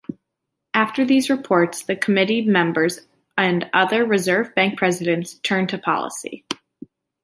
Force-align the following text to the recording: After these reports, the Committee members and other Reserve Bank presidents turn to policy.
After 0.73 1.05
these 1.05 1.29
reports, 1.29 1.83
the 1.83 1.95
Committee 1.95 2.41
members 2.41 3.01
and 3.37 3.69
other 3.71 4.03
Reserve 4.03 4.55
Bank 4.55 4.75
presidents 4.75 5.35
turn 5.43 5.67
to 5.67 5.77
policy. 5.77 6.43